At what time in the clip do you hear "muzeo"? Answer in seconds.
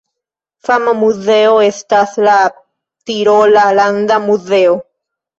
0.99-1.59, 4.25-4.73